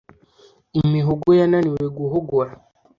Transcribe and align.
Imihogo 0.81 1.27
yananiwe 1.39 1.83
guhogora 1.97 2.51